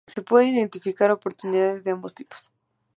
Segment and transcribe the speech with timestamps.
[0.07, 2.49] Se pueden identificar oportunidades de ambos tipos.